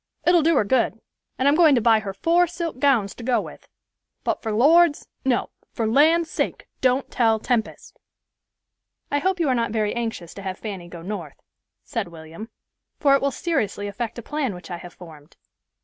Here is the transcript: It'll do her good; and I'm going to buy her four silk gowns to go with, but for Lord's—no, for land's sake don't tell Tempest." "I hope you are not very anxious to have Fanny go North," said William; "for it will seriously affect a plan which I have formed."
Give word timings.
It'll 0.25 0.41
do 0.41 0.55
her 0.55 0.63
good; 0.63 0.99
and 1.37 1.47
I'm 1.47 1.53
going 1.53 1.75
to 1.75 1.79
buy 1.79 1.99
her 1.99 2.11
four 2.11 2.47
silk 2.47 2.79
gowns 2.79 3.13
to 3.13 3.23
go 3.23 3.39
with, 3.39 3.67
but 4.23 4.41
for 4.41 4.51
Lord's—no, 4.51 5.51
for 5.73 5.85
land's 5.85 6.27
sake 6.31 6.65
don't 6.81 7.11
tell 7.11 7.37
Tempest." 7.37 7.99
"I 9.11 9.19
hope 9.19 9.39
you 9.39 9.47
are 9.47 9.53
not 9.53 9.69
very 9.69 9.93
anxious 9.93 10.33
to 10.33 10.41
have 10.41 10.57
Fanny 10.57 10.87
go 10.87 11.03
North," 11.03 11.39
said 11.83 12.07
William; 12.07 12.49
"for 12.99 13.13
it 13.13 13.21
will 13.21 13.29
seriously 13.29 13.85
affect 13.87 14.17
a 14.17 14.23
plan 14.23 14.55
which 14.55 14.71
I 14.71 14.77
have 14.77 14.95
formed." 14.95 15.37